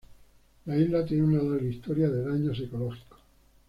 La 0.65 0.75
isla 0.75 1.05
tiene 1.05 1.23
una 1.25 1.43
larga 1.43 1.67
historia 1.69 2.09
de 2.09 2.23
daños 2.27 2.59
ecológicos. 2.59 3.19